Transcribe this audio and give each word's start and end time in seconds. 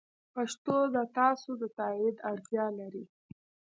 پښتو 0.33 0.77
د 0.95 0.97
تاسو 1.17 1.49
د 1.61 1.63
تایید 1.77 2.15
اړتیا 2.31 2.65
لري. 2.79 3.05